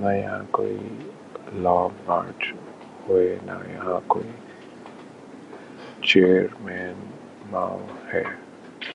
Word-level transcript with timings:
نہ 0.00 0.12
یہاں 0.14 0.42
کوئی 0.50 0.78
لانگ 1.62 2.08
مارچ 2.08 2.42
ہوئی 3.08 3.28
‘نہ 3.46 3.56
یہاں 3.72 4.00
کوئی 4.08 4.30
چیئرمین 6.02 6.96
ماؤ 7.50 7.78
ہے۔ 8.12 8.22